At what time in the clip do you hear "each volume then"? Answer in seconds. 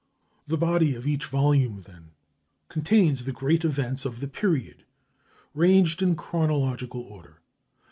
1.05-2.13